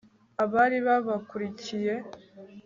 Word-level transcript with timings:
abari 0.43 0.77
babakurikiye 0.87 1.93